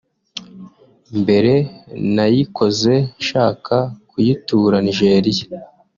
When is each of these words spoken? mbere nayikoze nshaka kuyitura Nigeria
mbere 1.21 1.53
nayikoze 2.15 2.93
nshaka 3.19 3.75
kuyitura 4.09 4.75
Nigeria 4.85 5.45